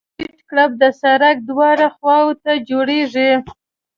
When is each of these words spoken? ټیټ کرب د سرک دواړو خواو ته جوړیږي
ټیټ 0.17 0.35
کرب 0.49 0.71
د 0.81 0.83
سرک 1.01 1.37
دواړو 1.49 1.87
خواو 1.95 2.29
ته 2.43 2.51
جوړیږي 2.69 3.29